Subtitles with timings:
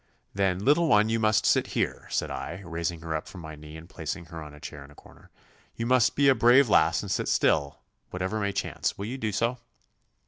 [0.33, 3.77] 'Then, little one, you must sit here,' said I, raising her up from my knee
[3.77, 5.29] and placing her on a chair in a corner.
[5.75, 8.97] 'You must be a brave lass and sit still, whatever may chance.
[8.97, 9.59] Will you do so?